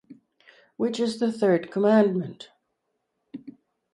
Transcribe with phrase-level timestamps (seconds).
[0.77, 2.49] Which is the third commandment?